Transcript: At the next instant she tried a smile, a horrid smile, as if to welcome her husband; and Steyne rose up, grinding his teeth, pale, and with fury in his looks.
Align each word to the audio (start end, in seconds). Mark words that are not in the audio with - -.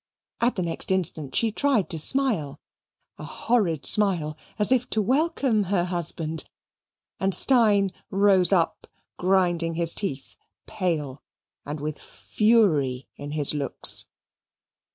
At 0.39 0.55
the 0.55 0.63
next 0.63 0.89
instant 0.89 1.35
she 1.35 1.51
tried 1.51 1.93
a 1.93 1.99
smile, 1.99 2.59
a 3.19 3.23
horrid 3.23 3.85
smile, 3.85 4.35
as 4.57 4.71
if 4.71 4.89
to 4.89 4.99
welcome 4.99 5.65
her 5.65 5.83
husband; 5.83 6.45
and 7.19 7.35
Steyne 7.35 7.91
rose 8.09 8.51
up, 8.51 8.87
grinding 9.19 9.75
his 9.75 9.93
teeth, 9.93 10.37
pale, 10.65 11.21
and 11.67 11.79
with 11.79 11.99
fury 11.99 13.09
in 13.15 13.33
his 13.33 13.53
looks. 13.53 14.05